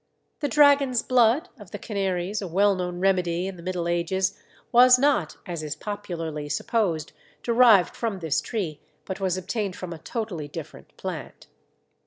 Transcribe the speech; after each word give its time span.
The 0.39 0.47
"dragon's 0.47 1.03
blood" 1.03 1.49
of 1.59 1.69
the 1.69 1.77
Canaries, 1.77 2.41
a 2.41 2.47
well 2.47 2.73
known 2.75 2.99
remedy 2.99 3.45
in 3.45 3.55
the 3.55 3.61
Middle 3.61 3.87
Ages, 3.87 4.35
was 4.71 4.97
not, 4.97 5.37
as 5.45 5.61
is 5.61 5.75
popularly 5.75 6.49
supposed, 6.49 7.13
derived 7.43 7.95
from 7.95 8.17
this 8.17 8.41
tree, 8.41 8.81
but 9.05 9.19
was 9.19 9.37
obtained 9.37 9.75
from 9.75 9.93
a 9.93 9.99
totally 9.99 10.47
different 10.47 10.97
plant. 10.97 11.45